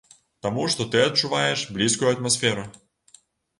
[0.45, 2.67] Таму што ты адчуваеш блізкую атмасферу.